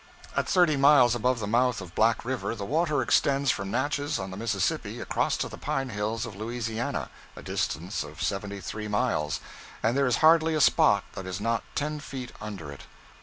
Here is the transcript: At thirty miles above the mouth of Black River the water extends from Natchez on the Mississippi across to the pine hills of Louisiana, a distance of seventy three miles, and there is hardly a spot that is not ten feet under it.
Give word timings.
At 0.35 0.47
thirty 0.49 0.77
miles 0.77 1.13
above 1.13 1.39
the 1.39 1.45
mouth 1.45 1.79
of 1.79 1.93
Black 1.93 2.25
River 2.25 2.55
the 2.55 2.65
water 2.65 3.03
extends 3.03 3.51
from 3.51 3.69
Natchez 3.69 4.17
on 4.17 4.31
the 4.31 4.35
Mississippi 4.35 4.99
across 4.99 5.37
to 5.37 5.47
the 5.47 5.59
pine 5.59 5.89
hills 5.89 6.25
of 6.25 6.35
Louisiana, 6.35 7.11
a 7.35 7.43
distance 7.43 8.01
of 8.03 8.19
seventy 8.19 8.61
three 8.61 8.87
miles, 8.87 9.41
and 9.83 9.95
there 9.95 10.07
is 10.07 10.15
hardly 10.15 10.55
a 10.55 10.59
spot 10.59 11.03
that 11.13 11.27
is 11.27 11.39
not 11.39 11.61
ten 11.75 11.99
feet 11.99 12.31
under 12.41 12.71
it. 12.71 12.81